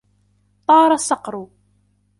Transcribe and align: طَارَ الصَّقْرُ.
طَارَ 0.67 0.91
الصَّقْرُ. 0.91 1.47